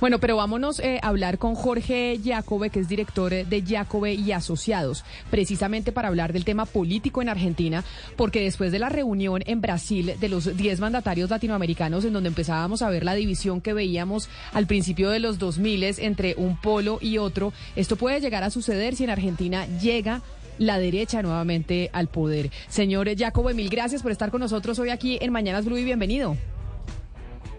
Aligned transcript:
Bueno, 0.00 0.20
pero 0.20 0.36
vámonos 0.36 0.78
eh, 0.78 1.00
a 1.02 1.08
hablar 1.08 1.38
con 1.38 1.56
Jorge 1.56 2.20
Jacobe, 2.24 2.70
que 2.70 2.78
es 2.78 2.88
director 2.88 3.32
de 3.32 3.64
Jacobe 3.66 4.14
y 4.14 4.30
Asociados, 4.30 5.04
precisamente 5.28 5.90
para 5.90 6.06
hablar 6.06 6.32
del 6.32 6.44
tema 6.44 6.66
político 6.66 7.20
en 7.20 7.28
Argentina, 7.28 7.82
porque 8.16 8.40
después 8.40 8.70
de 8.70 8.78
la 8.78 8.90
reunión 8.90 9.42
en 9.46 9.60
Brasil 9.60 10.14
de 10.20 10.28
los 10.28 10.56
10 10.56 10.78
mandatarios 10.78 11.30
latinoamericanos, 11.30 12.04
en 12.04 12.12
donde 12.12 12.28
empezábamos 12.28 12.82
a 12.82 12.90
ver 12.90 13.02
la 13.02 13.14
división 13.14 13.60
que 13.60 13.72
veíamos 13.72 14.28
al 14.52 14.68
principio 14.68 15.10
de 15.10 15.18
los 15.18 15.40
2000 15.40 15.82
entre 15.98 16.36
un 16.36 16.56
polo 16.56 16.98
y 17.00 17.18
otro, 17.18 17.52
esto 17.74 17.96
puede 17.96 18.20
llegar 18.20 18.44
a 18.44 18.50
suceder 18.50 18.94
si 18.94 19.02
en 19.02 19.10
Argentina 19.10 19.66
llega 19.80 20.22
la 20.58 20.78
derecha 20.78 21.22
nuevamente 21.22 21.90
al 21.92 22.06
poder. 22.06 22.50
Señor 22.68 23.08
Jacobe, 23.16 23.52
mil 23.52 23.68
gracias 23.68 24.02
por 24.02 24.12
estar 24.12 24.30
con 24.30 24.40
nosotros 24.40 24.78
hoy 24.78 24.90
aquí 24.90 25.18
en 25.20 25.32
Mañanas 25.32 25.64
Blue 25.64 25.76
y 25.76 25.84
bienvenido. 25.84 26.36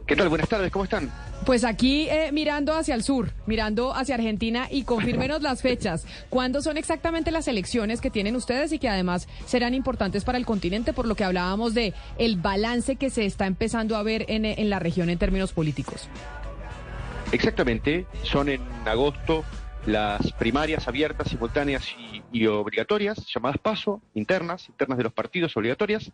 ¿Qué 0.09 0.15
tal? 0.15 0.27
Buenas 0.27 0.49
tardes, 0.49 0.71
¿cómo 0.71 0.85
están? 0.85 1.11
Pues 1.45 1.63
aquí 1.63 2.09
eh, 2.09 2.31
mirando 2.31 2.73
hacia 2.73 2.95
el 2.95 3.03
sur, 3.03 3.31
mirando 3.45 3.93
hacia 3.93 4.15
Argentina 4.15 4.67
y 4.67 4.81
confírmenos 4.81 5.43
las 5.43 5.61
fechas. 5.61 6.07
¿Cuándo 6.31 6.63
son 6.63 6.77
exactamente 6.77 7.29
las 7.29 7.47
elecciones 7.47 8.01
que 8.01 8.09
tienen 8.09 8.35
ustedes 8.35 8.73
y 8.73 8.79
que 8.79 8.89
además 8.89 9.27
serán 9.45 9.75
importantes 9.75 10.23
para 10.23 10.39
el 10.39 10.47
continente 10.47 10.93
por 10.93 11.05
lo 11.05 11.13
que 11.13 11.25
hablábamos 11.25 11.75
de 11.75 11.93
el 12.17 12.37
balance 12.37 12.95
que 12.95 13.11
se 13.11 13.23
está 13.23 13.45
empezando 13.45 13.95
a 13.97 14.01
ver 14.01 14.25
en, 14.29 14.45
en 14.45 14.71
la 14.71 14.79
región 14.79 15.11
en 15.11 15.19
términos 15.19 15.53
políticos? 15.53 16.09
Exactamente, 17.31 18.07
son 18.23 18.49
en 18.49 18.63
agosto 18.85 19.45
las 19.85 20.31
primarias 20.33 20.87
abiertas, 20.87 21.29
simultáneas 21.29 21.87
y, 21.99 22.23
y, 22.31 22.47
obligatorias, 22.47 23.27
llamadas 23.31 23.59
paso, 23.59 24.01
internas, 24.15 24.69
internas 24.69 24.97
de 24.97 25.03
los 25.03 25.13
partidos 25.13 25.55
obligatorias. 25.55 26.11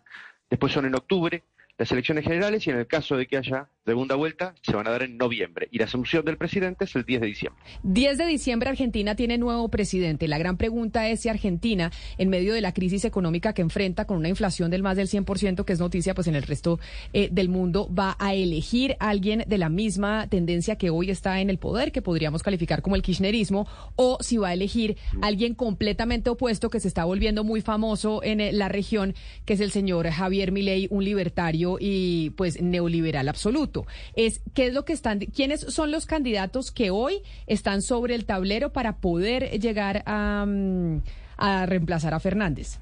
Después 0.50 0.74
son 0.74 0.84
en 0.84 0.94
octubre 0.96 1.44
las 1.78 1.90
elecciones 1.92 2.24
generales 2.24 2.66
y 2.66 2.70
en 2.70 2.76
el 2.76 2.86
caso 2.86 3.16
de 3.16 3.26
que 3.26 3.38
haya 3.38 3.70
segunda 3.86 4.16
vuelta 4.16 4.52
se 4.62 4.74
van 4.74 4.88
a 4.88 4.90
dar 4.90 5.04
en 5.04 5.16
noviembre 5.16 5.68
y 5.70 5.78
la 5.78 5.84
asunción 5.84 6.24
del 6.24 6.36
presidente 6.36 6.84
es 6.84 6.96
el 6.96 7.04
10 7.04 7.20
de 7.20 7.26
diciembre. 7.28 7.62
10 7.84 8.18
de 8.18 8.26
diciembre 8.26 8.68
Argentina 8.68 9.14
tiene 9.14 9.38
nuevo 9.38 9.68
presidente. 9.68 10.26
La 10.26 10.38
gran 10.38 10.56
pregunta 10.56 11.08
es 11.08 11.20
si 11.20 11.28
Argentina, 11.28 11.92
en 12.18 12.28
medio 12.28 12.52
de 12.52 12.60
la 12.60 12.74
crisis 12.74 13.04
económica 13.04 13.52
que 13.52 13.62
enfrenta 13.62 14.04
con 14.04 14.16
una 14.16 14.28
inflación 14.28 14.72
del 14.72 14.82
más 14.82 14.96
del 14.96 15.06
100%, 15.06 15.64
que 15.64 15.72
es 15.72 15.78
noticia 15.78 16.14
pues 16.14 16.26
en 16.26 16.34
el 16.34 16.42
resto 16.42 16.80
eh, 17.12 17.28
del 17.30 17.48
mundo, 17.48 17.88
va 17.94 18.16
a 18.18 18.34
elegir 18.34 18.96
a 18.98 19.10
alguien 19.10 19.44
de 19.46 19.58
la 19.58 19.68
misma 19.68 20.26
tendencia 20.28 20.76
que 20.76 20.90
hoy 20.90 21.10
está 21.10 21.40
en 21.40 21.48
el 21.48 21.58
poder, 21.58 21.92
que 21.92 22.02
podríamos 22.02 22.42
calificar 22.42 22.82
como 22.82 22.96
el 22.96 23.02
kirchnerismo, 23.02 23.68
o 23.94 24.18
si 24.20 24.36
va 24.36 24.48
a 24.48 24.54
elegir 24.54 24.96
a 25.22 25.28
alguien 25.28 25.54
completamente 25.54 26.28
opuesto 26.28 26.70
que 26.70 26.80
se 26.80 26.88
está 26.88 27.04
volviendo 27.04 27.44
muy 27.44 27.60
famoso 27.60 28.20
en 28.24 28.40
eh, 28.40 28.52
la 28.52 28.68
región, 28.68 29.14
que 29.44 29.52
es 29.52 29.60
el 29.60 29.70
señor 29.70 30.10
Javier 30.10 30.50
Milei, 30.50 30.88
un 30.90 31.04
libertario 31.04 31.76
y 31.80 32.30
pues 32.30 32.60
neoliberal 32.60 33.28
absoluto. 33.28 33.75
Es 34.14 34.40
qué 34.54 34.68
es 34.68 34.74
lo 34.74 34.84
que 34.84 34.92
están, 34.92 35.18
quiénes 35.18 35.60
son 35.60 35.90
los 35.90 36.06
candidatos 36.06 36.70
que 36.70 36.90
hoy 36.90 37.22
están 37.46 37.82
sobre 37.82 38.14
el 38.14 38.24
tablero 38.24 38.72
para 38.72 38.96
poder 38.98 39.60
llegar 39.60 40.02
a, 40.06 40.46
mm, 40.46 41.02
a 41.36 41.66
reemplazar 41.66 42.14
a 42.14 42.20
Fernández. 42.20 42.78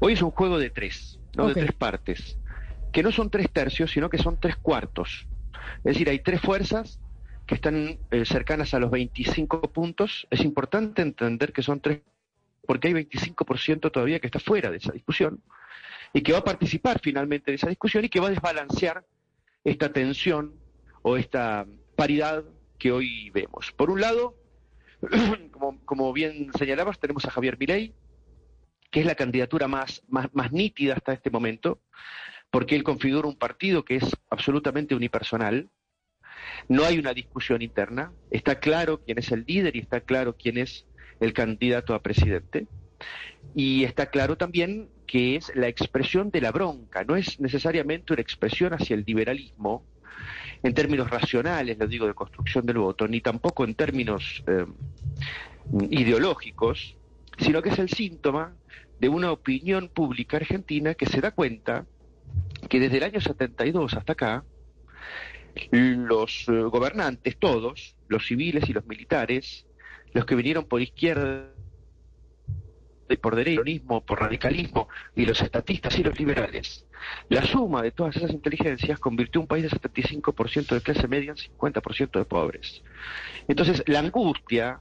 Hoy 0.00 0.14
es 0.14 0.22
un 0.22 0.30
juego 0.30 0.58
de 0.58 0.70
tres, 0.70 1.18
¿no? 1.36 1.48
de 1.48 1.54
tres 1.54 1.72
partes, 1.72 2.38
que 2.92 3.02
no 3.02 3.12
son 3.12 3.30
tres 3.30 3.50
tercios, 3.50 3.90
sino 3.90 4.08
que 4.10 4.18
son 4.18 4.38
tres 4.40 4.56
cuartos. 4.56 5.26
Es 5.78 5.94
decir, 5.94 6.08
hay 6.08 6.20
tres 6.20 6.40
fuerzas 6.40 6.98
que 7.46 7.54
están 7.54 7.98
eh, 8.10 8.24
cercanas 8.24 8.74
a 8.74 8.78
los 8.78 8.90
25 8.90 9.60
puntos. 9.72 10.26
Es 10.30 10.40
importante 10.40 11.02
entender 11.02 11.52
que 11.52 11.62
son 11.62 11.80
tres, 11.80 12.00
porque 12.66 12.88
hay 12.88 12.94
25% 12.94 13.90
todavía 13.90 14.18
que 14.18 14.26
está 14.26 14.40
fuera 14.40 14.70
de 14.70 14.78
esa 14.78 14.92
discusión 14.92 15.40
y 16.12 16.22
que 16.22 16.32
va 16.32 16.38
a 16.38 16.44
participar 16.44 17.00
finalmente 17.02 17.50
de 17.50 17.56
esa 17.56 17.68
discusión 17.68 18.04
y 18.04 18.08
que 18.08 18.20
va 18.20 18.28
a 18.28 18.30
desbalancear 18.30 19.04
esta 19.66 19.92
tensión 19.92 20.54
o 21.02 21.16
esta 21.16 21.66
paridad 21.96 22.44
que 22.78 22.92
hoy 22.92 23.30
vemos. 23.30 23.72
Por 23.72 23.90
un 23.90 24.00
lado, 24.00 24.36
como, 25.84 26.12
bien 26.12 26.50
señalabas, 26.56 27.00
tenemos 27.00 27.24
a 27.24 27.30
Javier 27.30 27.58
Milei, 27.58 27.92
que 28.92 29.00
es 29.00 29.06
la 29.06 29.16
candidatura 29.16 29.66
más, 29.66 30.02
más, 30.08 30.28
más 30.32 30.52
nítida 30.52 30.94
hasta 30.94 31.12
este 31.12 31.30
momento, 31.30 31.80
porque 32.50 32.76
él 32.76 32.84
configura 32.84 33.26
un 33.26 33.36
partido 33.36 33.84
que 33.84 33.96
es 33.96 34.16
absolutamente 34.30 34.94
unipersonal, 34.94 35.68
no 36.68 36.84
hay 36.84 36.98
una 36.98 37.12
discusión 37.12 37.60
interna, 37.60 38.12
está 38.30 38.60
claro 38.60 39.02
quién 39.04 39.18
es 39.18 39.32
el 39.32 39.44
líder 39.48 39.74
y 39.74 39.80
está 39.80 40.00
claro 40.00 40.36
quién 40.36 40.58
es 40.58 40.86
el 41.18 41.32
candidato 41.32 41.92
a 41.92 42.02
presidente. 42.02 42.68
Y 43.54 43.84
está 43.84 44.06
claro 44.06 44.36
también 44.36 44.88
que 45.06 45.36
es 45.36 45.52
la 45.54 45.68
expresión 45.68 46.30
de 46.30 46.40
la 46.40 46.50
bronca, 46.50 47.04
no 47.04 47.16
es 47.16 47.38
necesariamente 47.40 48.12
una 48.12 48.22
expresión 48.22 48.72
hacia 48.72 48.94
el 48.94 49.04
liberalismo 49.06 49.84
en 50.62 50.74
términos 50.74 51.08
racionales, 51.10 51.78
lo 51.78 51.86
digo, 51.86 52.06
de 52.06 52.14
construcción 52.14 52.66
del 52.66 52.78
voto, 52.78 53.06
ni 53.06 53.20
tampoco 53.20 53.64
en 53.64 53.74
términos 53.74 54.42
eh, 54.46 54.66
ideológicos, 55.90 56.96
sino 57.38 57.62
que 57.62 57.68
es 57.68 57.78
el 57.78 57.88
síntoma 57.88 58.54
de 58.98 59.08
una 59.08 59.30
opinión 59.30 59.88
pública 59.88 60.38
argentina 60.38 60.94
que 60.94 61.06
se 61.06 61.20
da 61.20 61.30
cuenta 61.30 61.86
que 62.68 62.80
desde 62.80 62.96
el 62.96 63.04
año 63.04 63.20
72 63.20 63.94
hasta 63.94 64.12
acá, 64.12 64.44
los 65.70 66.48
eh, 66.48 66.52
gobernantes, 66.52 67.36
todos, 67.36 67.94
los 68.08 68.26
civiles 68.26 68.68
y 68.68 68.72
los 68.72 68.86
militares, 68.86 69.66
los 70.12 70.24
que 70.24 70.34
vinieron 70.34 70.64
por 70.64 70.80
izquierda 70.80 71.50
por 73.20 73.36
derechonismo, 73.36 74.04
por 74.04 74.20
radicalismo, 74.20 74.88
y 75.14 75.24
los 75.24 75.40
estatistas 75.40 75.96
y 75.98 76.02
los 76.02 76.18
liberales. 76.18 76.84
La 77.28 77.42
suma 77.44 77.82
de 77.82 77.92
todas 77.92 78.16
esas 78.16 78.32
inteligencias 78.32 78.98
convirtió 78.98 79.40
un 79.40 79.46
país 79.46 79.62
de 79.62 79.70
75% 79.70 80.74
de 80.74 80.80
clase 80.80 81.06
media 81.06 81.30
en 81.30 81.36
50% 81.36 82.18
de 82.18 82.24
pobres. 82.24 82.82
Entonces, 83.46 83.82
la 83.86 84.00
angustia, 84.00 84.80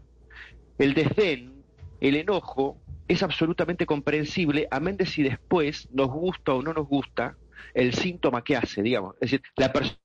el 0.80 0.94
desdén, 0.94 1.54
el 2.02 2.16
enojo, 2.16 2.78
es 3.08 3.22
absolutamente 3.22 3.86
comprensible, 3.86 4.68
a 4.72 4.80
menos 4.80 5.10
si 5.10 5.22
después 5.22 5.88
nos 5.92 6.08
gusta 6.08 6.54
o 6.54 6.62
no 6.62 6.74
nos 6.74 6.88
gusta 6.88 7.38
el 7.74 7.94
síntoma 7.94 8.44
que 8.44 8.56
hace, 8.56 8.82
digamos. 8.82 9.16
Es 9.16 9.32
decir, 9.32 9.42
la 9.56 9.72
persona 9.72 10.00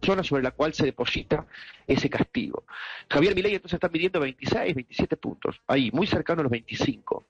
sobre 0.00 0.42
la 0.42 0.52
cual 0.52 0.72
se 0.72 0.84
deposita 0.84 1.46
ese 1.86 2.08
castigo. 2.08 2.64
Javier 3.10 3.34
Milei 3.34 3.54
entonces 3.54 3.74
está 3.74 3.88
midiendo 3.88 4.20
26, 4.20 4.74
27 4.74 5.16
puntos, 5.16 5.60
ahí, 5.66 5.90
muy 5.92 6.06
cercano 6.06 6.40
a 6.40 6.42
los 6.44 6.52
25. 6.52 7.28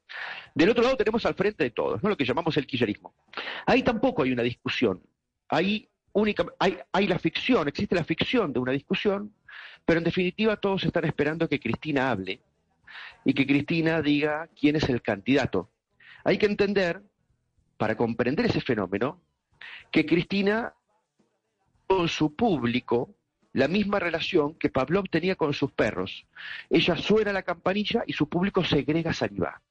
Del 0.54 0.70
otro 0.70 0.82
lado 0.82 0.96
tenemos 0.96 1.24
al 1.26 1.34
frente 1.34 1.64
de 1.64 1.70
todos, 1.70 2.02
¿no? 2.02 2.08
lo 2.10 2.16
que 2.16 2.24
llamamos 2.24 2.56
el 2.56 2.66
quillerismo. 2.66 3.14
Ahí 3.66 3.82
tampoco 3.82 4.22
hay 4.22 4.32
una 4.32 4.42
discusión, 4.42 5.02
ahí 5.48 5.88
única, 6.12 6.44
hay, 6.58 6.78
hay 6.92 7.06
la 7.06 7.18
ficción, 7.18 7.68
existe 7.68 7.94
la 7.94 8.04
ficción 8.04 8.52
de 8.52 8.58
una 8.58 8.72
discusión, 8.72 9.32
pero 9.84 9.98
en 9.98 10.04
definitiva 10.04 10.56
todos 10.56 10.84
están 10.84 11.04
esperando 11.04 11.48
que 11.48 11.60
Cristina 11.60 12.10
hable 12.10 12.40
y 13.24 13.34
que 13.34 13.46
Cristina 13.46 14.02
diga 14.02 14.48
quién 14.58 14.76
es 14.76 14.88
el 14.88 15.02
candidato. 15.02 15.70
Hay 16.24 16.38
que 16.38 16.46
entender, 16.46 17.02
para 17.76 17.96
comprender 17.96 18.46
ese 18.46 18.60
fenómeno, 18.60 19.20
que 19.90 20.06
Cristina 20.06 20.74
con 21.86 22.08
su 22.08 22.34
público 22.34 23.14
la 23.52 23.68
misma 23.68 23.98
relación 23.98 24.54
que 24.54 24.68
Pavlov 24.68 25.08
tenía 25.08 25.34
con 25.34 25.54
sus 25.54 25.72
perros. 25.72 26.26
Ella 26.68 26.94
suena 26.96 27.32
la 27.32 27.42
campanilla 27.42 28.04
y 28.06 28.12
su 28.12 28.28
público 28.28 28.62
segrega 28.62 29.14
saliva. 29.14 29.62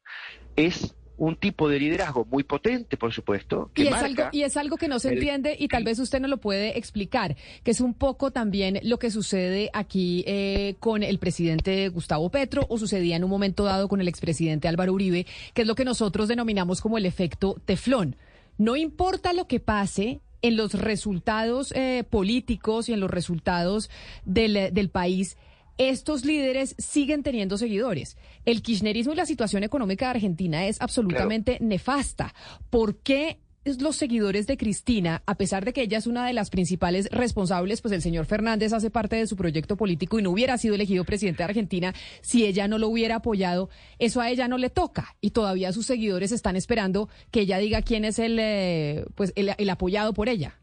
Es 0.56 0.96
un 1.18 1.36
tipo 1.36 1.70
de 1.70 1.80
liderazgo 1.80 2.26
muy 2.26 2.44
potente, 2.44 2.98
por 2.98 3.14
supuesto. 3.14 3.72
y, 3.76 3.88
es 3.88 3.94
algo, 3.94 4.24
y 4.32 4.42
es 4.42 4.58
algo 4.58 4.78
que 4.78 4.88
no 4.88 5.00
se 5.00 5.14
entiende 5.14 5.56
y 5.58 5.68
tal 5.68 5.84
vez 5.84 6.00
usted 6.00 6.20
no 6.20 6.28
lo 6.28 6.38
puede 6.38 6.78
explicar, 6.78 7.36
que 7.64 7.72
es 7.72 7.80
un 7.80 7.94
poco 7.94 8.32
también 8.32 8.80
lo 8.84 9.00
que 9.00 9.12
sucede 9.12 9.70
aquí 9.74 10.24
eh, 10.28 10.76
con 10.80 11.04
el 11.04 11.20
presidente 11.20 11.88
Gustavo 11.90 12.30
Petro 12.30 12.66
o 12.70 12.78
sucedía 12.78 13.16
en 13.16 13.24
un 13.24 13.30
momento 13.30 13.64
dado 13.64 13.88
con 13.88 14.02
el 14.02 14.08
expresidente 14.08 14.68
Álvaro 14.68 14.94
Uribe, 14.94 15.26
que 15.54 15.62
es 15.62 15.68
lo 15.68 15.76
que 15.76 15.86
nosotros 15.86 16.28
denominamos 16.28 16.82
como 16.82 16.98
el 16.98 17.06
efecto 17.06 17.56
teflón. 17.66 18.16
No 18.58 18.76
importa 18.76 19.34
lo 19.34 19.48
que 19.48 19.60
pase, 19.60 20.22
en 20.48 20.58
los 20.58 20.74
resultados 20.74 21.72
eh, 21.76 22.04
políticos 22.08 22.88
y 22.88 22.94
en 22.94 23.00
los 23.00 23.10
resultados 23.10 23.90
del, 24.26 24.56
eh, 24.58 24.70
del 24.72 24.90
país, 24.90 25.38
estos 25.80 26.24
líderes 26.24 26.76
siguen 26.78 27.24
teniendo 27.24 27.58
seguidores. 27.58 28.16
El 28.46 28.62
kirchnerismo 28.62 29.14
y 29.14 29.16
la 29.16 29.26
situación 29.26 29.64
económica 29.64 30.06
de 30.06 30.12
Argentina 30.12 30.68
es 30.68 30.80
absolutamente 30.82 31.58
nefasta. 31.62 32.34
¿Por 32.70 32.98
qué 32.98 33.40
los 33.66 33.96
seguidores 33.96 34.46
de 34.46 34.58
Cristina, 34.58 35.24
a 35.26 35.36
pesar 35.36 35.66
de 35.66 35.74
que 35.74 35.82
ella 35.82 35.98
es 35.98 36.06
una 36.06 36.26
de 36.28 36.34
las 36.34 36.52
principales 36.52 37.10
responsables, 37.12 37.82
pues 37.82 37.94
el 37.94 38.02
señor 38.02 38.26
Fernández 38.26 38.74
hace 38.74 38.92
parte 38.92 39.16
de 39.16 39.26
su 39.26 39.36
proyecto 39.36 39.76
político 39.76 40.20
y 40.20 40.22
no 40.22 40.30
hubiera 40.30 40.58
sido 40.58 40.76
elegido 40.76 41.04
presidente 41.04 41.40
de 41.40 41.46
Argentina 41.46 41.94
si 42.22 42.46
ella 42.46 42.68
no 42.68 42.78
lo 42.78 42.88
hubiera 42.88 43.16
apoyado, 43.16 43.70
eso 43.98 44.22
a 44.22 44.30
ella 44.30 44.48
no 44.48 44.60
le 44.60 44.70
toca 44.70 45.16
y 45.20 45.32
todavía 45.32 45.74
sus 45.74 45.88
seguidores 45.88 46.32
están 46.32 46.56
esperando 46.56 47.10
que 47.32 47.42
ella 47.42 47.58
diga 47.58 47.82
quién 47.82 48.06
es 48.06 48.20
el, 48.20 48.38
eh, 48.40 49.06
pues 49.16 49.34
el, 49.36 49.54
el 49.58 49.70
apoyado 49.70 50.14
por 50.14 50.30
ella. 50.30 50.60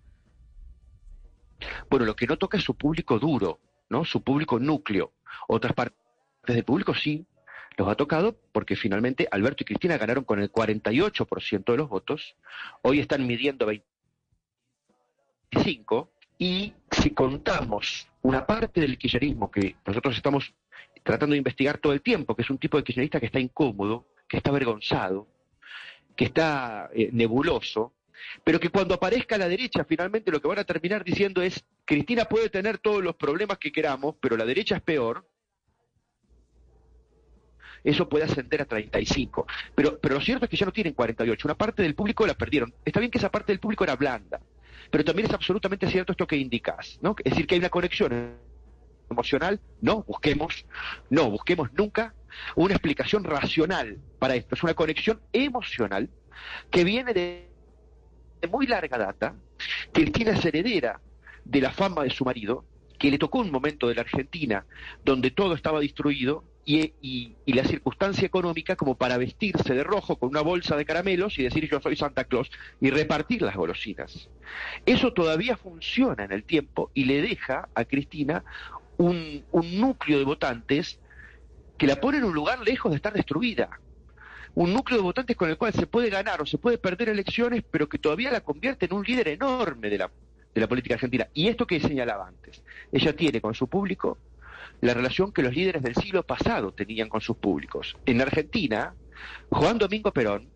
Bueno, 1.90 2.06
lo 2.06 2.14
que 2.14 2.26
no 2.26 2.36
toca 2.38 2.58
es 2.58 2.64
su 2.64 2.74
público 2.74 3.18
duro, 3.18 3.60
¿no? 3.88 4.04
Su 4.04 4.22
público 4.22 4.58
núcleo. 4.58 5.12
Otras 5.48 5.72
partes 5.72 5.96
del 6.46 6.64
público 6.64 6.94
sí, 6.94 7.26
los 7.76 7.88
ha 7.88 7.94
tocado 7.94 8.36
porque 8.52 8.76
finalmente 8.76 9.28
Alberto 9.30 9.62
y 9.62 9.66
Cristina 9.66 9.98
ganaron 9.98 10.24
con 10.24 10.40
el 10.40 10.50
48% 10.50 11.64
de 11.64 11.76
los 11.76 11.88
votos, 11.88 12.36
hoy 12.82 13.00
están 13.00 13.26
midiendo 13.26 13.66
25% 13.66 16.08
Y 16.38 16.72
si 16.90 17.10
contamos 17.10 18.08
una 18.22 18.46
parte 18.46 18.80
del 18.80 18.98
kirchnerismo 18.98 19.50
que 19.50 19.76
nosotros 19.86 20.16
estamos 20.16 20.52
tratando 21.02 21.34
de 21.34 21.38
investigar 21.38 21.78
todo 21.78 21.92
el 21.92 22.02
tiempo, 22.02 22.34
que 22.34 22.42
es 22.42 22.50
un 22.50 22.58
tipo 22.58 22.76
de 22.76 22.84
kirchnerista 22.84 23.20
que 23.20 23.26
está 23.26 23.40
incómodo, 23.40 24.06
que 24.28 24.36
está 24.36 24.50
avergonzado, 24.50 25.26
que 26.16 26.26
está 26.26 26.90
eh, 26.94 27.10
nebuloso, 27.12 27.92
pero 28.44 28.60
que 28.60 28.68
cuando 28.68 28.94
aparezca 28.94 29.36
la 29.36 29.48
derecha 29.48 29.84
finalmente 29.84 30.30
lo 30.30 30.40
que 30.40 30.48
van 30.48 30.58
a 30.58 30.64
terminar 30.64 31.04
diciendo 31.04 31.42
es, 31.42 31.64
Cristina 31.84 32.24
puede 32.24 32.48
tener 32.48 32.78
todos 32.78 33.02
los 33.02 33.16
problemas 33.16 33.58
que 33.58 33.72
queramos, 33.72 34.16
pero 34.20 34.36
la 34.36 34.44
derecha 34.44 34.76
es 34.76 34.82
peor, 34.82 35.26
eso 37.84 38.08
puede 38.08 38.24
ascender 38.24 38.62
a 38.62 38.64
35. 38.64 39.46
Pero, 39.74 39.98
pero 39.98 40.14
lo 40.16 40.20
cierto 40.20 40.44
es 40.44 40.50
que 40.50 40.56
ya 40.56 40.66
no 40.66 40.72
tienen 40.72 40.94
48, 40.94 41.48
una 41.48 41.56
parte 41.56 41.82
del 41.82 41.94
público 41.94 42.26
la 42.26 42.34
perdieron. 42.34 42.72
Está 42.84 43.00
bien 43.00 43.10
que 43.10 43.18
esa 43.18 43.30
parte 43.30 43.52
del 43.52 43.60
público 43.60 43.84
era 43.84 43.96
blanda, 43.96 44.40
pero 44.90 45.04
también 45.04 45.28
es 45.28 45.34
absolutamente 45.34 45.88
cierto 45.88 46.12
esto 46.12 46.26
que 46.26 46.36
indicas, 46.36 46.98
¿no? 47.02 47.14
Es 47.24 47.32
decir, 47.32 47.46
que 47.46 47.54
hay 47.54 47.60
una 47.60 47.70
conexión 47.70 48.36
emocional, 49.10 49.60
no, 49.80 50.02
busquemos, 50.02 50.66
no, 51.10 51.30
busquemos 51.30 51.72
nunca 51.74 52.14
una 52.56 52.74
explicación 52.74 53.24
racional 53.24 53.98
para 54.18 54.34
esto. 54.34 54.54
Es 54.54 54.62
una 54.62 54.74
conexión 54.74 55.20
emocional 55.32 56.08
que 56.70 56.84
viene 56.84 57.12
de, 57.12 57.48
muy 58.50 58.66
larga 58.66 58.98
data. 58.98 59.34
Cristina 59.92 60.32
es 60.32 60.44
heredera 60.44 61.00
de 61.44 61.60
la 61.60 61.70
fama 61.70 62.04
de 62.04 62.10
su 62.10 62.24
marido, 62.24 62.64
que 62.98 63.10
le 63.10 63.18
tocó 63.18 63.38
un 63.38 63.50
momento 63.50 63.88
de 63.88 63.94
la 63.94 64.02
Argentina 64.02 64.64
donde 65.04 65.30
todo 65.30 65.54
estaba 65.54 65.80
destruido 65.80 66.44
y, 66.64 67.34
la 67.46 67.64
circunstancia 67.64 68.26
económica 68.26 68.76
como 68.76 68.94
para 68.94 69.18
vestirse 69.18 69.74
de 69.74 69.84
rojo 69.84 70.16
con 70.16 70.30
una 70.30 70.40
bolsa 70.42 70.76
de 70.76 70.84
caramelos 70.84 71.38
y 71.38 71.42
decir 71.42 71.68
yo 71.68 71.80
soy 71.80 71.96
Santa 71.96 72.24
Claus 72.24 72.50
y 72.80 72.90
repartir 72.90 73.42
las 73.42 73.56
golosinas. 73.56 74.28
Eso 74.86 75.12
todavía 75.12 75.56
funciona 75.56 76.24
en 76.24 76.32
el 76.32 76.44
tiempo 76.44 76.90
y 76.94 77.04
le 77.04 77.20
deja 77.22 77.68
a 77.74 77.84
Cristina 77.84 78.44
un, 78.96 79.44
núcleo 79.52 80.18
de 80.18 80.24
votantes 80.24 80.98
que 81.78 81.86
la 81.86 81.96
pone 81.96 82.18
en 82.18 82.24
un 82.24 82.34
lugar 82.34 82.60
lejos 82.60 82.90
de 82.90 82.96
estar 82.96 83.12
destruida. 83.12 83.80
Un 84.54 84.72
núcleo 84.72 84.98
de 84.98 85.04
votantes 85.04 85.36
con 85.36 85.48
el 85.48 85.56
cual 85.56 85.72
se 85.72 85.86
puede 85.86 86.10
ganar 86.10 86.42
o 86.42 86.46
se 86.46 86.58
puede 86.58 86.78
perder 86.78 87.08
elecciones, 87.08 87.64
pero 87.70 87.88
que 87.88 87.98
todavía 87.98 88.30
la 88.30 88.42
convierte 88.42 88.86
en 88.86 88.92
un 88.92 89.02
líder 89.02 89.28
enorme 89.28 89.88
de 89.88 89.98
la, 89.98 90.10
de 90.54 90.60
la 90.60 90.68
política 90.68 90.94
argentina. 90.94 91.26
Y 91.32 91.48
esto 91.48 91.66
que 91.66 91.80
señalaba 91.80 92.28
antes, 92.28 92.62
ella 92.92 93.16
tiene 93.16 93.40
con 93.40 93.54
su 93.54 93.66
público 93.66 94.18
la 94.82 94.92
relación 94.92 95.32
que 95.32 95.42
los 95.42 95.54
líderes 95.54 95.82
del 95.82 95.94
siglo 95.94 96.24
pasado 96.24 96.72
tenían 96.72 97.08
con 97.08 97.22
sus 97.22 97.38
públicos. 97.38 97.96
En 98.04 98.20
Argentina, 98.20 98.94
Juan 99.48 99.78
Domingo 99.78 100.12
Perón 100.12 100.50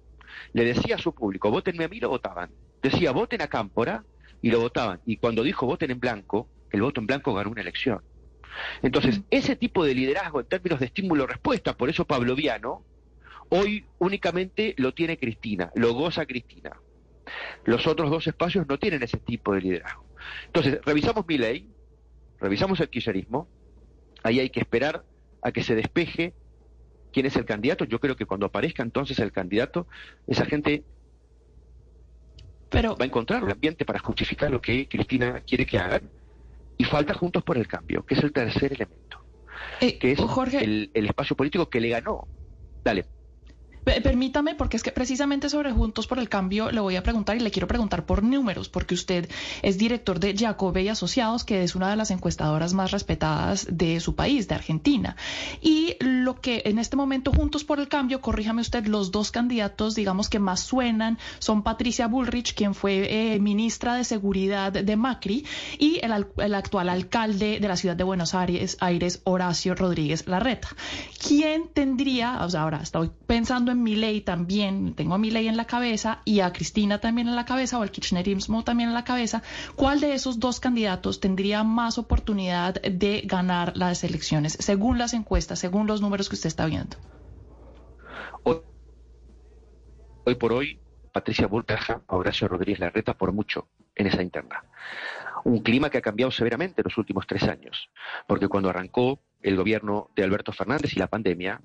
le 0.53 0.65
decía 0.65 0.97
a 0.97 0.99
su 0.99 1.15
público, 1.15 1.51
votenme 1.51 1.85
a 1.85 1.89
mí, 1.89 1.99
lo 2.01 2.11
votaban. 2.11 2.51
Decía, 2.83 3.13
voten 3.13 3.41
a 3.41 3.49
Cámpora, 3.49 4.05
y 4.43 4.51
lo 4.51 4.61
votaban. 4.61 5.01
Y 5.07 5.17
cuando 5.17 5.43
dijo 5.43 5.67
voten 5.67 5.91
en 5.91 6.01
blanco, 6.01 6.49
el 6.71 6.83
voto 6.83 7.01
en 7.01 7.07
blanco 7.07 7.35
ganó 7.35 7.51
una 7.51 7.63
elección. 7.63 8.03
Entonces, 8.83 9.21
ese 9.31 9.57
tipo 9.57 9.85
de 9.85 9.95
liderazgo 9.95 10.41
en 10.41 10.47
términos 10.47 10.81
de 10.81 10.87
estímulo-respuesta, 10.87 11.77
por 11.77 11.91
eso 11.91 12.07
pavloviano, 12.07 12.85
hoy 13.51 13.85
únicamente 13.99 14.75
lo 14.79 14.95
tiene 14.95 15.19
Cristina, 15.19 15.71
lo 15.75 15.93
goza 15.95 16.27
Cristina. 16.27 16.73
Los 17.65 17.87
otros 17.87 18.11
dos 18.11 18.27
espacios 18.27 18.67
no 18.69 18.79
tienen 18.79 19.03
ese 19.03 19.19
tipo 19.19 19.53
de 19.53 19.61
liderazgo. 19.61 20.05
Entonces, 20.47 20.81
revisamos 20.85 21.27
mi 21.27 21.39
ley, 21.39 21.69
revisamos 22.41 22.81
el 22.81 22.89
kirchnerismo, 22.89 23.49
ahí 24.27 24.41
hay 24.41 24.51
que 24.51 24.61
esperar 24.61 25.05
a 25.43 25.53
que 25.53 25.63
se 25.63 25.75
despeje 25.75 26.35
quién 27.13 27.27
es 27.27 27.37
el 27.37 27.45
candidato. 27.45 27.85
Yo 27.85 28.01
creo 28.01 28.17
que 28.17 28.27
cuando 28.27 28.47
aparezca 28.47 28.83
entonces 28.83 29.19
el 29.21 29.33
candidato, 29.33 29.87
esa 30.27 30.45
gente 30.45 30.85
va 32.75 32.97
a 32.99 33.05
encontrar 33.05 33.45
un 33.45 33.51
ambiente 33.51 33.85
para 33.85 34.01
justificar 34.01 34.51
lo 34.51 34.61
que 34.61 34.89
Cristina 34.89 35.41
quiere 35.47 35.65
que 35.65 35.79
hagan 35.79 36.03
y 36.77 36.85
falta 36.85 37.15
Juntos 37.15 37.43
por 37.43 37.57
el 37.57 37.67
Cambio, 37.67 38.05
que 38.05 38.15
es 38.15 38.23
el 38.23 38.33
tercer 38.33 38.73
elemento, 38.73 39.25
eh, 39.81 39.99
que 39.99 40.13
es 40.13 40.19
el, 40.53 40.91
el 40.93 41.07
espacio 41.07 41.37
político 41.37 41.71
que 41.71 41.81
le 41.81 41.89
ganó. 41.91 42.27
Dale. 42.85 43.16
Permítame, 43.87 44.57
porque 44.57 44.77
es 44.77 44.83
que 44.83 44.91
precisamente 44.91 45.49
sobre 45.49 45.71
Juntos 45.71 46.09
por 46.09 46.19
el 46.19 46.29
Cambio 46.29 46.73
le 46.73 46.81
voy 46.81 46.97
a 46.97 47.05
preguntar 47.05 47.37
y 47.37 47.41
le 47.41 47.53
quiero 47.53 47.69
preguntar 47.69 48.05
por 48.05 48.25
números, 48.25 48.69
porque 48.69 48.95
usted 48.95 49.29
es 49.63 49.79
director 49.79 50.19
de 50.19 50.37
Jacobe 50.37 50.83
y 50.83 50.89
Asociados, 50.89 51.45
que 51.45 51.63
es 51.63 51.77
una 51.77 51.89
de 51.89 51.95
las 51.95 52.11
encuestadoras 52.11 52.75
más 52.75 52.91
respetadas 52.91 53.69
de 53.71 54.01
su 54.01 54.17
país, 54.17 54.49
de 54.49 54.57
Argentina. 54.57 55.15
Y 55.63 55.95
lo 56.01 56.41
que 56.41 56.63
en 56.65 56.81
este 56.81 56.97
momento 56.97 57.31
Juntos 57.31 57.63
por 57.63 57.79
el 57.79 57.87
Cambio, 57.87 58.21
corríjame 58.21 58.61
usted, 58.61 58.87
los 58.87 59.13
dos 59.13 59.31
candidatos, 59.31 59.95
digamos 59.95 60.29
que 60.29 60.41
más 60.41 60.59
suenan, 60.59 61.17
son 61.39 61.63
Patricia 61.63 62.09
Bullrich, 62.09 62.55
quien 62.55 62.75
fue 62.75 63.35
eh, 63.35 63.39
ministra 63.39 63.95
de 63.95 64.03
Seguridad 64.03 64.73
de 64.73 64.97
Macri, 64.97 65.47
y 65.79 66.01
el, 66.03 66.55
actual 66.55 66.89
alcalde 66.89 67.61
de 67.61 67.69
la 67.69 67.77
ciudad 67.77 67.95
de 67.95 68.03
Buenos 68.03 68.35
Aires, 68.35 68.79
Aires 68.81 69.21
Horacio 69.23 69.77
Rodríguez 69.77 70.27
Larreta. 70.27 70.71
¿Quién 71.25 71.69
tendría, 71.73 72.45
o 72.45 72.51
sea, 72.51 72.63
ahora 72.63 72.81
estoy 72.83 73.13
pensando 73.29 73.71
en 73.71 73.76
mi 73.83 73.97
ley 73.97 74.21
también, 74.21 74.95
tengo 74.95 75.15
a 75.15 75.19
mi 75.19 75.31
ley 75.31 75.49
en 75.49 75.57
la 75.57 75.67
cabeza 75.67 76.21
y 76.25 76.41
a 76.41 76.53
Cristina 76.53 77.01
también 77.01 77.29
en 77.29 77.37
la 77.37 77.45
cabeza 77.45 77.79
o 77.79 77.83
al 77.83 77.91
kirchnerismo 77.91 78.65
también 78.65 78.89
en 78.89 78.95
la 78.95 79.05
cabeza, 79.05 79.43
¿cuál 79.77 80.01
de 80.01 80.15
esos 80.15 80.39
dos 80.41 80.61
candidatos 80.61 81.21
tendría 81.21 81.65
más 81.65 81.99
oportunidad 81.99 82.81
de 82.83 83.23
ganar 83.25 83.77
las 83.77 84.05
elecciones, 84.05 84.57
según 84.61 84.99
las 84.99 85.15
encuestas, 85.15 85.59
según 85.59 85.87
los 85.87 86.01
números 86.01 86.29
que 86.29 86.35
usted 86.35 86.49
está 86.49 86.67
viendo? 86.67 86.97
Hoy, 90.29 90.35
por 90.35 90.53
hoy, 90.53 90.81
Patricia 91.13 91.47
Bullrich 91.47 91.89
a 91.89 92.03
Horacio 92.09 92.49
Rodríguez 92.49 92.81
Larreta 92.81 93.15
por 93.15 93.31
mucho 93.31 93.69
en 93.95 94.09
esa 94.09 94.23
interna. 94.23 94.65
Un 95.45 95.61
clima 95.61 95.89
que 95.89 95.99
ha 95.99 96.03
cambiado 96.03 96.33
severamente 96.33 96.81
en 96.81 96.85
los 96.85 96.99
últimos 96.99 97.29
tres 97.29 97.45
años, 97.45 97.91
porque 98.27 98.49
cuando 98.49 98.69
arrancó 98.69 99.21
el 99.41 99.57
gobierno 99.57 100.11
de 100.17 100.25
Alberto 100.25 100.51
Fernández 100.51 100.95
y 100.95 100.99
la 100.99 101.07
pandemia, 101.07 101.61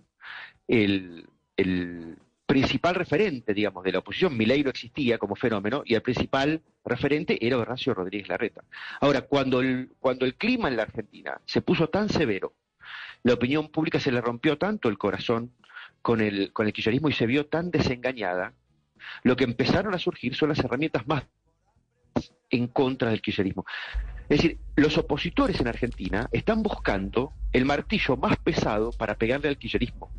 el 0.67 1.27
el 1.57 2.17
principal 2.45 2.95
referente, 2.95 3.53
digamos, 3.53 3.83
de 3.83 3.93
la 3.93 3.99
oposición, 3.99 4.35
Milei 4.35 4.63
no 4.63 4.69
existía 4.69 5.17
como 5.17 5.35
fenómeno, 5.35 5.83
y 5.85 5.95
el 5.95 6.01
principal 6.01 6.61
referente 6.83 7.45
era 7.45 7.57
Horacio 7.57 7.93
Rodríguez 7.93 8.27
Larreta. 8.27 8.63
Ahora, 8.99 9.21
cuando 9.21 9.61
el, 9.61 9.91
cuando 9.99 10.25
el 10.25 10.35
clima 10.35 10.67
en 10.67 10.75
la 10.75 10.83
Argentina 10.83 11.39
se 11.45 11.61
puso 11.61 11.87
tan 11.87 12.09
severo, 12.09 12.53
la 13.23 13.35
opinión 13.35 13.69
pública 13.69 13.99
se 13.99 14.11
le 14.11 14.19
rompió 14.19 14.57
tanto 14.57 14.89
el 14.89 14.97
corazón 14.97 15.53
con 16.01 16.19
el, 16.19 16.51
con 16.51 16.67
el 16.67 16.73
kirchnerismo 16.73 17.09
y 17.09 17.13
se 17.13 17.25
vio 17.25 17.45
tan 17.45 17.71
desengañada, 17.71 18.53
lo 19.23 19.35
que 19.35 19.45
empezaron 19.45 19.93
a 19.93 19.99
surgir 19.99 20.35
son 20.35 20.49
las 20.49 20.59
herramientas 20.59 21.07
más 21.07 21.23
en 22.51 22.67
contra 22.67 23.09
del 23.09 23.21
kirchnerismo. 23.21 23.65
Es 24.29 24.37
decir, 24.37 24.59
los 24.75 24.97
opositores 24.97 25.59
en 25.59 25.67
Argentina 25.67 26.29
están 26.31 26.63
buscando 26.63 27.33
el 27.51 27.65
martillo 27.65 28.15
más 28.15 28.37
pesado 28.37 28.91
para 28.91 29.15
pegarle 29.15 29.49
al 29.49 29.57
kirchnerismo. 29.57 30.09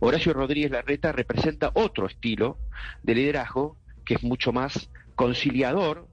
Horacio 0.00 0.32
Rodríguez 0.32 0.70
Larreta 0.70 1.12
representa 1.12 1.70
otro 1.74 2.06
estilo 2.06 2.58
de 3.02 3.14
liderazgo 3.14 3.76
que 4.04 4.14
es 4.14 4.22
mucho 4.24 4.52
más 4.52 4.90
conciliador, 5.14 6.08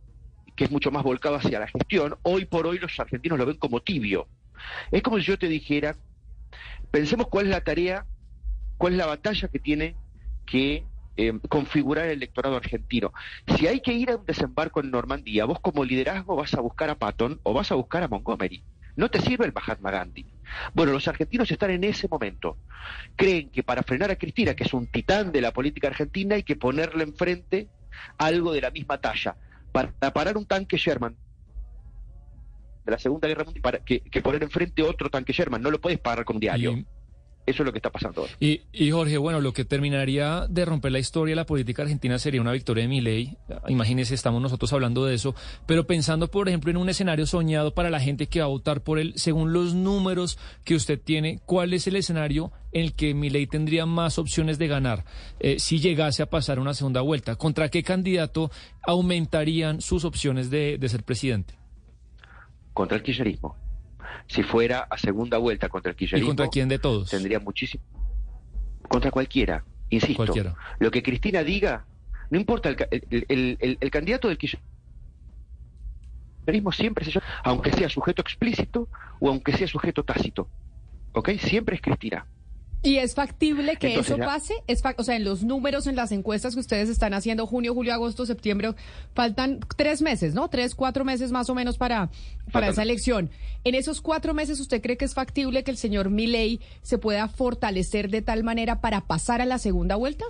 que 0.55 0.65
es 0.65 0.71
mucho 0.71 0.91
más 0.91 1.03
volcado 1.03 1.35
hacia 1.35 1.59
la 1.59 1.67
gestión. 1.67 2.17
Hoy 2.21 2.45
por 2.45 2.67
hoy 2.67 2.77
los 2.77 2.99
argentinos 2.99 3.39
lo 3.39 3.45
ven 3.45 3.57
como 3.57 3.81
tibio. 3.81 4.27
Es 4.91 5.01
como 5.01 5.17
si 5.17 5.23
yo 5.23 5.39
te 5.39 5.47
dijera, 5.47 5.95
pensemos 6.91 7.27
cuál 7.29 7.45
es 7.45 7.51
la 7.51 7.61
tarea, 7.61 8.05
cuál 8.77 8.93
es 8.93 8.99
la 8.99 9.05
batalla 9.07 9.47
que 9.47 9.59
tiene 9.59 9.95
que 10.45 10.83
eh, 11.19 11.37
configurar 11.49 12.05
el 12.05 12.13
electorado 12.13 12.55
argentino. 12.55 13.11
Si 13.57 13.67
hay 13.67 13.81
que 13.81 13.91
ir 13.91 14.09
a 14.09 14.15
un 14.15 14.25
desembarco 14.25 14.79
en 14.79 14.89
Normandía, 14.89 15.43
vos 15.43 15.59
como 15.59 15.83
liderazgo 15.83 16.37
vas 16.37 16.53
a 16.53 16.61
buscar 16.61 16.89
a 16.89 16.95
Patton 16.95 17.41
o 17.43 17.53
vas 17.53 17.73
a 17.73 17.75
buscar 17.75 18.03
a 18.03 18.07
Montgomery. 18.07 18.63
No 18.95 19.09
te 19.09 19.19
sirve 19.19 19.45
el 19.45 19.51
Mahatma 19.51 19.91
Gandhi. 19.91 20.25
Bueno, 20.73 20.93
los 20.93 21.09
argentinos 21.09 21.51
están 21.51 21.71
en 21.71 21.83
ese 21.83 22.07
momento. 22.07 22.57
Creen 23.17 23.49
que 23.49 23.63
para 23.63 23.83
frenar 23.83 24.11
a 24.11 24.15
Cristina, 24.15 24.53
que 24.53 24.63
es 24.63 24.73
un 24.73 24.87
titán 24.87 25.33
de 25.33 25.41
la 25.41 25.51
política 25.51 25.89
argentina, 25.89 26.35
hay 26.35 26.43
que 26.43 26.55
ponerle 26.55 27.03
enfrente 27.03 27.67
algo 28.17 28.53
de 28.53 28.61
la 28.61 28.71
misma 28.71 29.01
talla. 29.01 29.35
Para 29.73 29.91
parar 30.13 30.37
un 30.37 30.45
tanque 30.45 30.77
Sherman 30.77 31.17
de 32.85 32.91
la 32.91 32.97
Segunda 32.97 33.27
Guerra 33.27 33.43
Mundial, 33.43 33.61
para 33.61 33.79
que, 33.79 34.01
poner 34.23 34.41
enfrente 34.41 34.83
otro 34.83 35.09
tanque 35.09 35.33
Sherman, 35.33 35.61
no 35.61 35.69
lo 35.69 35.81
puedes 35.81 35.99
parar 35.99 36.23
con 36.23 36.37
un 36.37 36.39
diario. 36.39 36.81
Eso 37.45 37.63
es 37.63 37.65
lo 37.65 37.71
que 37.71 37.79
está 37.79 37.89
pasando 37.89 38.21
ahora. 38.21 38.33
Y, 38.39 38.61
y, 38.71 38.91
Jorge, 38.91 39.17
bueno, 39.17 39.41
lo 39.41 39.53
que 39.53 39.65
terminaría 39.65 40.45
de 40.47 40.65
romper 40.65 40.91
la 40.91 40.99
historia 40.99 41.31
de 41.31 41.37
la 41.37 41.45
política 41.47 41.81
argentina 41.81 42.19
sería 42.19 42.41
una 42.41 42.51
victoria 42.51 42.83
de 42.83 42.87
Milei. 42.87 43.37
Imagínese, 43.67 44.13
estamos 44.13 44.39
nosotros 44.39 44.71
hablando 44.71 45.03
de 45.05 45.15
eso, 45.15 45.33
pero 45.65 45.87
pensando, 45.87 46.29
por 46.29 46.47
ejemplo, 46.47 46.69
en 46.69 46.77
un 46.77 46.89
escenario 46.89 47.25
soñado 47.25 47.73
para 47.73 47.89
la 47.89 47.99
gente 47.99 48.27
que 48.27 48.39
va 48.39 48.45
a 48.45 48.49
votar 48.49 48.81
por 48.81 48.99
él, 48.99 49.13
según 49.15 49.51
los 49.51 49.73
números 49.73 50.37
que 50.63 50.75
usted 50.75 50.99
tiene, 51.01 51.39
¿cuál 51.45 51.73
es 51.73 51.87
el 51.87 51.95
escenario 51.95 52.51
en 52.71 52.83
el 52.83 52.93
que 52.93 53.15
Milei 53.15 53.47
tendría 53.47 53.87
más 53.87 54.19
opciones 54.19 54.59
de 54.59 54.67
ganar 54.67 55.05
eh, 55.39 55.57
si 55.57 55.79
llegase 55.79 56.21
a 56.21 56.29
pasar 56.29 56.59
una 56.59 56.75
segunda 56.75 57.01
vuelta? 57.01 57.35
¿Contra 57.35 57.69
qué 57.69 57.81
candidato 57.81 58.51
aumentarían 58.83 59.81
sus 59.81 60.05
opciones 60.05 60.51
de, 60.51 60.77
de 60.77 60.89
ser 60.89 61.03
presidente? 61.03 61.55
Contra 62.73 62.97
el 62.97 63.03
kirchnerismo 63.03 63.55
si 64.27 64.43
fuera 64.43 64.79
a 64.89 64.97
segunda 64.97 65.37
vuelta 65.37 65.69
contra 65.69 65.91
el 65.91 65.95
kirchnerismo... 65.95 66.25
¿Y 66.25 66.29
contra 66.29 66.47
quién 66.47 66.69
de 66.69 66.79
todos? 66.79 67.09
Tendría 67.09 67.39
muchísimo... 67.39 67.83
Contra 68.87 69.11
cualquiera, 69.11 69.63
insisto. 69.89 70.33
Lo 70.79 70.91
que 70.91 71.03
Cristina 71.03 71.43
diga, 71.43 71.85
no 72.29 72.39
importa, 72.39 72.69
el, 72.69 72.77
el, 73.09 73.57
el, 73.59 73.77
el 73.79 73.91
candidato 73.91 74.27
del 74.27 74.37
kirchnerismo 74.37 74.69
kirchnerismo 76.49 76.71
siempre 76.71 77.05
se 77.05 77.19
aunque 77.43 77.71
sea 77.71 77.89
sujeto 77.89 78.21
explícito 78.21 78.87
o 79.19 79.29
aunque 79.29 79.53
sea 79.53 79.67
sujeto 79.67 80.03
tácito. 80.03 80.49
¿Ok? 81.13 81.29
Siempre 81.39 81.75
es 81.75 81.81
Cristina. 81.81 82.25
¿Y 82.81 82.97
es 82.97 83.13
factible 83.13 83.75
que 83.75 83.95
eso 83.95 84.17
pase? 84.17 84.53
Es 84.67 84.81
o 84.97 85.03
sea, 85.03 85.17
en 85.17 85.25
los 85.25 85.43
números, 85.43 85.85
en 85.85 85.97
las 85.97 86.13
encuestas 86.13 86.53
que 86.53 86.61
ustedes 86.61 86.87
están 86.87 87.13
haciendo, 87.13 87.45
junio, 87.45 87.73
julio, 87.73 87.93
agosto, 87.93 88.25
septiembre, 88.25 88.73
faltan 89.13 89.59
tres 89.75 90.01
meses, 90.01 90.33
¿no? 90.33 90.49
Tres, 90.49 90.75
cuatro 90.75 91.03
meses 91.03 91.33
más 91.33 91.49
o 91.49 91.55
menos 91.55 91.77
para, 91.77 92.09
para 92.53 92.69
esa 92.69 92.83
elección. 92.83 93.31
En 93.65 93.75
esos 93.75 93.99
cuatro 93.99 94.33
meses, 94.33 94.61
¿usted 94.61 94.81
cree 94.81 94.95
que 94.95 95.03
es 95.03 95.13
factible 95.13 95.65
que 95.65 95.71
el 95.71 95.77
señor 95.77 96.09
Milei 96.09 96.61
se 96.81 96.97
pueda 96.97 97.27
fortalecer 97.27 98.09
de 98.09 98.21
tal 98.21 98.45
manera 98.45 98.79
para 98.79 99.01
pasar 99.01 99.41
a 99.41 99.45
la 99.45 99.57
segunda 99.57 99.97
vuelta? 99.97 100.23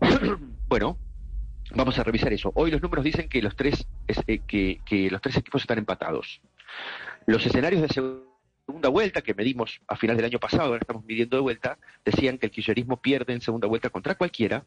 bueno, 0.68 0.96
vamos 1.74 1.98
a 1.98 2.04
revisar 2.04 2.32
eso. 2.32 2.52
Hoy 2.54 2.70
los 2.70 2.82
números 2.82 3.04
dicen 3.04 3.28
que 3.28 3.42
los 3.42 3.56
tres, 3.56 3.84
eh, 4.28 4.38
que, 4.46 4.80
que 4.86 5.10
los 5.10 5.20
tres 5.20 5.36
equipos 5.38 5.62
están 5.62 5.78
empatados. 5.78 6.40
Los 7.26 7.44
escenarios 7.44 7.82
de 7.82 7.88
segunda 7.88 8.31
segunda 8.72 8.88
vuelta 8.88 9.20
que 9.20 9.34
medimos 9.34 9.82
a 9.86 9.96
final 9.96 10.16
del 10.16 10.24
año 10.24 10.38
pasado, 10.38 10.68
ahora 10.68 10.78
estamos 10.80 11.04
midiendo 11.04 11.36
de 11.36 11.42
vuelta, 11.42 11.76
decían 12.06 12.38
que 12.38 12.46
el 12.46 12.52
kirchnerismo 12.52 13.02
pierde 13.02 13.34
en 13.34 13.42
segunda 13.42 13.68
vuelta 13.68 13.90
contra 13.90 14.14
cualquiera, 14.14 14.64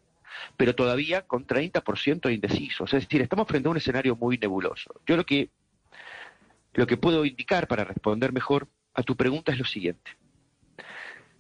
pero 0.55 0.75
todavía 0.75 1.23
con 1.23 1.47
30% 1.47 2.21
de 2.27 2.33
indecisos. 2.35 2.93
Es 2.93 3.05
decir, 3.05 3.23
estamos 3.23 3.47
frente 3.47 3.67
a 3.67 3.71
un 3.71 3.77
escenario 3.77 4.15
muy 4.15 4.37
nebuloso. 4.37 4.93
Yo 5.07 5.17
lo 5.17 5.25
que, 5.25 5.49
lo 6.75 6.85
que 6.85 6.97
puedo 6.97 7.25
indicar 7.25 7.67
para 7.67 7.83
responder 7.83 8.31
mejor 8.31 8.67
a 8.93 9.01
tu 9.01 9.15
pregunta 9.15 9.51
es 9.51 9.57
lo 9.57 9.65
siguiente. 9.65 10.11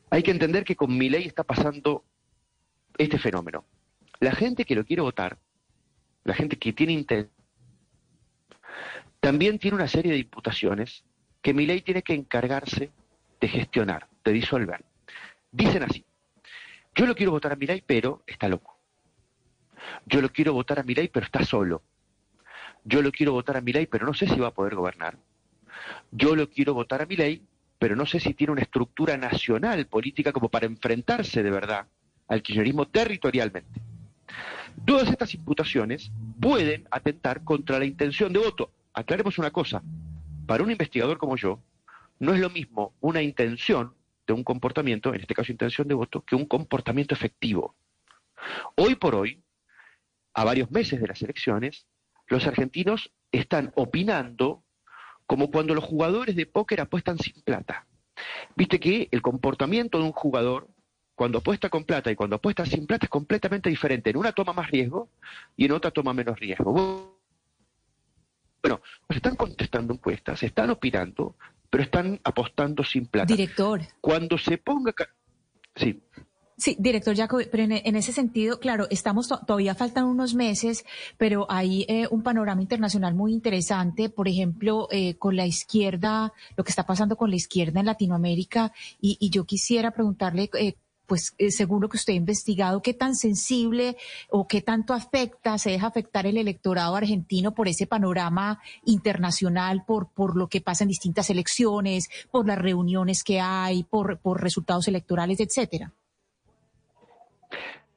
Hay 0.09 0.23
que 0.23 0.31
entender 0.31 0.63
que 0.63 0.75
con 0.75 0.97
mi 0.97 1.07
ley 1.07 1.25
está 1.25 1.43
pasando 1.43 2.03
este 2.97 3.19
fenómeno. 3.19 3.63
La 4.19 4.31
gente 4.31 4.65
que 4.65 4.73
lo 4.73 4.83
quiere 4.85 5.03
votar, 5.03 5.37
la 6.23 6.33
gente 6.33 6.57
que 6.57 6.73
tiene 6.73 6.93
intención, 6.93 7.31
también 9.19 9.59
tiene 9.59 9.75
una 9.75 9.87
serie 9.87 10.13
de 10.13 10.17
imputaciones 10.17 11.03
que 11.45 11.53
mi 11.53 11.67
ley 11.67 11.81
tiene 11.81 12.01
que 12.01 12.15
encargarse 12.15 12.89
de 13.39 13.47
gestionar, 13.47 14.07
de 14.23 14.31
disolver. 14.31 14.83
Dicen 15.51 15.83
así, 15.83 16.03
yo 16.95 17.05
lo 17.05 17.13
quiero 17.13 17.33
votar 17.33 17.51
a 17.51 17.55
mi 17.55 17.67
ley, 17.67 17.83
pero 17.85 18.23
está 18.25 18.49
loco. 18.49 18.79
Yo 20.07 20.23
lo 20.23 20.29
quiero 20.29 20.53
votar 20.53 20.79
a 20.79 20.83
mi 20.83 20.95
ley, 20.95 21.07
pero 21.07 21.27
está 21.27 21.45
solo. 21.45 21.83
Yo 22.83 23.03
lo 23.03 23.11
quiero 23.11 23.33
votar 23.33 23.57
a 23.57 23.61
mi 23.61 23.73
ley, 23.73 23.85
pero 23.85 24.07
no 24.07 24.15
sé 24.15 24.25
si 24.27 24.39
va 24.39 24.47
a 24.47 24.53
poder 24.55 24.73
gobernar. 24.73 25.19
Yo 26.09 26.35
lo 26.35 26.49
quiero 26.49 26.73
votar 26.73 27.03
a 27.03 27.05
mi 27.05 27.15
ley, 27.15 27.43
pero 27.77 27.95
no 27.95 28.07
sé 28.07 28.19
si 28.19 28.33
tiene 28.33 28.53
una 28.53 28.63
estructura 28.63 29.15
nacional 29.15 29.85
política 29.85 30.31
como 30.31 30.49
para 30.49 30.65
enfrentarse 30.65 31.43
de 31.43 31.51
verdad 31.51 31.85
al 32.27 32.41
kirchnerismo 32.41 32.87
territorialmente. 32.87 33.81
Todas 34.83 35.11
estas 35.11 35.35
imputaciones 35.35 36.11
pueden 36.41 36.87
atentar 36.89 37.43
contra 37.43 37.77
la 37.77 37.85
intención 37.85 38.33
de 38.33 38.39
voto. 38.39 38.71
Aclaremos 38.93 39.37
una 39.37 39.51
cosa, 39.51 39.83
para 40.45 40.63
un 40.63 40.71
investigador 40.71 41.17
como 41.17 41.35
yo, 41.35 41.61
no 42.19 42.33
es 42.33 42.39
lo 42.39 42.49
mismo 42.49 42.93
una 43.01 43.21
intención 43.21 43.93
de 44.25 44.33
un 44.33 44.43
comportamiento, 44.43 45.13
en 45.13 45.21
este 45.21 45.35
caso 45.35 45.51
intención 45.51 45.87
de 45.87 45.93
voto, 45.93 46.23
que 46.23 46.35
un 46.35 46.45
comportamiento 46.45 47.13
efectivo. 47.13 47.75
Hoy 48.75 48.95
por 48.95 49.15
hoy, 49.15 49.43
a 50.33 50.43
varios 50.43 50.71
meses 50.71 50.99
de 50.99 51.07
las 51.07 51.21
elecciones, 51.21 51.87
los 52.27 52.47
argentinos 52.47 53.11
están 53.31 53.71
opinando 53.75 54.63
como 55.27 55.51
cuando 55.51 55.73
los 55.73 55.83
jugadores 55.83 56.35
de 56.35 56.45
póker 56.45 56.81
apuestan 56.81 57.17
sin 57.17 57.41
plata. 57.41 57.87
Viste 58.55 58.79
que 58.79 59.07
el 59.11 59.21
comportamiento 59.21 59.97
de 59.97 60.05
un 60.05 60.11
jugador, 60.11 60.67
cuando 61.15 61.39
apuesta 61.39 61.69
con 61.69 61.83
plata 61.83 62.11
y 62.11 62.15
cuando 62.15 62.35
apuesta 62.35 62.65
sin 62.65 62.85
plata, 62.85 63.05
es 63.05 63.09
completamente 63.09 63.69
diferente. 63.69 64.09
En 64.09 64.17
una 64.17 64.31
toma 64.31 64.53
más 64.53 64.69
riesgo 64.69 65.09
y 65.55 65.65
en 65.65 65.71
otra 65.71 65.91
toma 65.91 66.13
menos 66.13 66.39
riesgo. 66.39 67.15
Bueno, 68.61 68.81
pues 69.15 69.23
están 69.23 69.35
contestando 69.37 69.93
encuestas, 69.93 70.43
están 70.43 70.69
opinando, 70.71 71.37
pero 71.69 71.83
están 71.83 72.19
apostando 72.23 72.83
sin 72.83 73.05
plata. 73.05 73.33
Director. 73.33 73.81
Cuando 74.01 74.37
se 74.37 74.57
ponga... 74.57 74.93
Sí. 75.73 76.01
Sí, 76.57 76.75
director 76.79 77.15
Jacob, 77.15 77.41
pero 77.51 77.63
en, 77.63 77.95
ese 77.95 78.11
sentido, 78.13 78.59
claro, 78.59 78.87
estamos 78.89 79.27
todavía 79.27 79.75
faltan 79.75 80.05
unos 80.05 80.35
meses, 80.35 80.85
pero 81.17 81.45
hay 81.49 81.85
eh, 81.89 82.07
un 82.11 82.23
panorama 82.23 82.61
internacional 82.61 83.13
muy 83.13 83.33
interesante, 83.33 84.09
por 84.09 84.27
ejemplo, 84.27 84.87
eh, 84.91 85.15
con 85.15 85.35
la 85.35 85.45
izquierda, 85.45 86.31
lo 86.55 86.63
que 86.63 86.69
está 86.69 86.85
pasando 86.85 87.17
con 87.17 87.29
la 87.29 87.35
izquierda 87.35 87.81
en 87.81 87.85
Latinoamérica, 87.85 88.71
y, 89.01 89.17
y 89.19 89.29
yo 89.31 89.45
quisiera 89.45 89.91
preguntarle 89.91 90.49
eh, 90.57 90.75
pues 91.05 91.33
eh, 91.37 91.51
seguro 91.51 91.89
que 91.89 91.97
usted 91.97 92.13
ha 92.13 92.17
investigado 92.17 92.81
qué 92.81 92.93
tan 92.93 93.15
sensible 93.15 93.97
o 94.29 94.47
qué 94.47 94.61
tanto 94.61 94.93
afecta, 94.93 95.57
se 95.57 95.71
deja 95.71 95.87
afectar 95.87 96.25
el 96.25 96.37
electorado 96.37 96.95
argentino 96.95 97.53
por 97.53 97.67
ese 97.67 97.87
panorama 97.87 98.61
internacional, 98.85 99.83
por, 99.85 100.09
por 100.09 100.35
lo 100.35 100.47
que 100.47 100.61
pasa 100.61 100.83
en 100.83 100.89
distintas 100.89 101.29
elecciones, 101.29 102.09
por 102.31 102.47
las 102.47 102.57
reuniones 102.57 103.23
que 103.23 103.39
hay, 103.39 103.83
por, 103.83 104.19
por 104.19 104.41
resultados 104.41 104.87
electorales, 104.87 105.39
etcétera. 105.39 105.91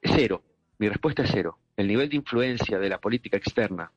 Cero. 0.02 0.42
Mi 0.78 0.88
respuesta 0.88 1.24
es 1.24 1.30
cero. 1.32 1.58
El 1.76 1.88
nivel 1.88 2.08
de 2.08 2.16
influencia 2.16 2.78
de 2.78 2.88
la 2.88 2.98
política 2.98 3.36
externa 3.36 3.90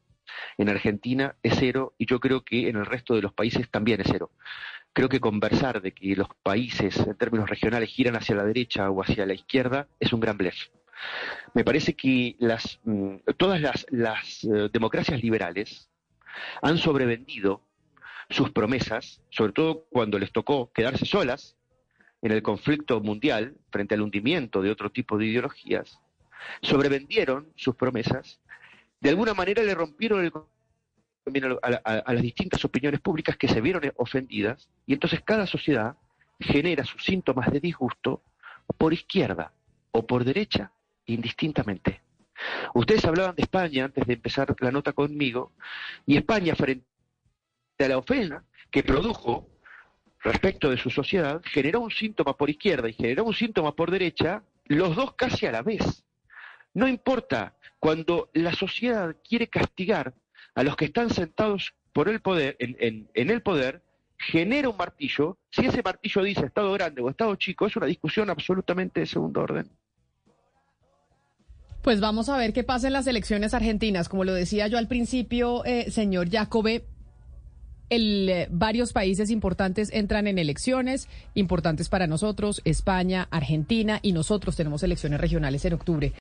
en 0.58 0.70
Argentina 0.70 1.36
es 1.44 1.56
cero 1.60 1.94
y 1.98 2.06
yo 2.06 2.20
creo 2.20 2.44
que 2.44 2.70
en 2.70 2.78
el 2.78 2.86
resto 2.86 3.14
de 3.14 3.22
los 3.22 3.34
países 3.34 3.70
también 3.70 4.02
es 4.02 4.08
cero 4.10 4.32
creo 4.94 5.10
que 5.10 5.20
conversar 5.20 5.82
de 5.82 5.94
que 5.94 6.16
los 6.16 6.28
países 6.44 6.98
en 6.98 7.16
términos 7.16 7.50
regionales 7.50 7.90
giran 7.90 8.16
hacia 8.16 8.36
la 8.36 8.46
derecha 8.46 8.90
o 8.90 9.02
hacia 9.02 9.26
la 9.26 9.34
izquierda 9.34 9.88
es 10.00 10.14
un 10.14 10.20
gran 10.20 10.38
blef. 10.38 10.56
Me 11.54 11.64
parece 11.64 11.96
que 11.96 12.36
las, 12.40 12.80
mm, 12.84 13.16
todas 13.38 13.62
las, 13.62 13.86
las 13.90 14.44
eh, 14.44 14.70
democracias 14.72 15.22
liberales 15.22 15.90
han 16.62 16.78
sobrevendido 16.78 17.62
sus 18.30 18.52
promesas, 18.52 19.22
sobre 19.30 19.54
todo 19.54 19.86
cuando 19.90 20.20
les 20.20 20.32
tocó 20.32 20.72
quedarse 20.72 21.06
solas 21.06 21.58
en 22.22 22.32
el 22.32 22.42
conflicto 22.42 23.02
mundial 23.02 23.56
frente 23.72 23.96
al 23.96 24.02
hundimiento 24.02 24.62
de 24.62 24.72
otro 24.72 24.92
tipo 24.92 25.18
de 25.18 25.26
ideologías, 25.26 26.00
sobrevendieron 26.62 27.52
sus 27.56 27.76
promesas, 27.76 28.40
de 29.00 29.10
alguna 29.10 29.34
manera 29.34 29.64
le 29.64 29.74
rompieron 29.74 30.24
el 30.24 30.32
a, 31.62 32.14
las 32.14 32.22
distintas 32.22 32.64
opiniones 32.66 33.00
públicas 33.00 33.38
que 33.38 33.48
se 33.48 33.62
vieron 33.62 33.92
ofendidas 33.98 34.68
y 34.86 34.94
entonces 34.94 35.22
cada 35.22 35.46
sociedad 35.46 35.96
genera 36.40 36.84
sus 36.84 37.04
síntomas 37.04 37.52
de 37.52 37.60
disgusto 37.60 38.24
por 38.78 38.94
izquierda 38.94 39.54
o 39.92 40.06
por 40.06 40.24
derecha, 40.24 40.72
indistintamente. 41.06 42.02
Ustedes 42.74 43.06
hablaban 43.06 43.36
de 43.36 43.44
España 43.44 43.86
antes 43.86 44.08
de 44.08 44.14
empezar 44.14 44.56
la 44.60 44.72
nota 44.72 44.94
conmigo, 44.94 45.52
y 46.08 46.18
España 46.18 46.56
frente 46.56 46.86
a 47.80 47.88
la 47.88 47.98
ofensa 47.98 48.44
que 48.72 48.84
produjo 48.84 49.48
respecto 50.24 50.70
de 50.70 50.78
su 50.78 50.90
sociedad, 50.90 51.42
generó 51.44 51.82
un 51.82 51.92
síntoma 51.92 52.36
por 52.38 52.50
izquierda 52.50 52.90
y 52.90 52.94
generó 52.94 53.26
un 53.26 53.34
síntoma 53.34 53.76
por 53.76 53.92
derecha, 53.92 54.44
los 54.66 54.96
dos 54.96 55.14
casi 55.16 55.46
a 55.46 55.52
la 55.52 55.62
vez. 55.62 56.04
No 56.74 56.88
importa, 56.88 57.56
cuando 57.80 58.30
la 58.34 58.54
sociedad 58.54 59.16
quiere 59.28 59.48
castigar 59.48 60.14
a 60.56 60.64
los 60.64 60.76
que 60.76 60.86
están 60.86 61.10
sentados 61.10 61.74
por 61.94 62.10
el 62.10 62.22
poder, 62.22 62.56
en, 62.60 63.10
el 63.14 63.42
poder, 63.42 63.82
genera 64.18 64.70
un 64.70 64.78
martillo. 64.78 65.38
Si 65.50 65.66
ese 65.66 65.82
martillo 65.84 66.24
dice 66.24 66.46
Estado 66.46 66.72
grande 66.74 67.02
o 67.02 67.10
Estado 67.10 67.36
chico, 67.36 67.66
es 67.66 67.76
una 67.76 67.86
discusión 67.86 68.30
absolutamente 68.30 69.02
de 69.02 69.06
segundo 69.06 69.42
orden. 69.42 69.70
Pues 71.82 72.00
vamos 72.00 72.30
a 72.30 72.38
ver 72.38 72.54
qué 72.54 72.64
pasa 72.64 72.88
en 72.88 72.94
las 72.94 73.08
elecciones 73.08 73.54
argentinas. 73.54 74.08
Como 74.08 74.24
lo 74.24 74.34
decía 74.34 74.68
yo 74.68 74.78
al 74.78 74.88
principio, 74.88 75.66
eh, 75.66 75.90
señor 75.90 76.30
Jacobe, 76.30 76.86
eh, 77.94 78.48
varios 78.50 78.94
países 78.94 79.30
importantes 79.32 79.90
entran 79.92 80.26
en 80.28 80.38
elecciones, 80.38 81.10
importantes 81.34 81.90
para 81.90 82.08
nosotros, 82.08 82.62
España, 82.64 83.28
Argentina, 83.32 84.00
y 84.02 84.14
nosotros 84.14 84.56
tenemos 84.56 84.82
elecciones 84.84 85.20
regionales 85.20 85.66
en 85.66 85.74
octubre. 85.74 86.14